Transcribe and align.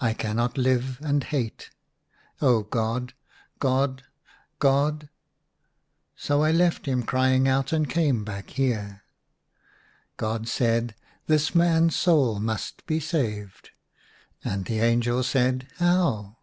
I 0.00 0.14
cannot 0.14 0.56
live 0.56 0.98
and 1.02 1.22
hate. 1.22 1.68
Oh, 2.40 2.62
God, 2.62 3.12
God, 3.58 4.02
God!' 4.60 5.10
So 6.26 6.42
I 6.42 6.50
left 6.52 6.86
him 6.86 7.02
crying 7.02 7.46
out 7.46 7.70
and 7.70 7.86
came 7.86 8.24
back 8.24 8.48
here." 8.48 9.02
God 10.16 10.48
said," 10.48 10.94
This 11.26 11.54
man's 11.54 11.94
soul 11.94 12.40
must 12.40 12.86
be 12.86 12.98
saved." 12.98 13.72
And 14.42 14.64
the 14.64 14.78
angel 14.80 15.22
said" 15.22 15.66
How?" 15.76 15.82
IN 15.88 15.96
A 15.98 16.00
RUINED 16.00 16.30
CHAPEL. 16.32 16.38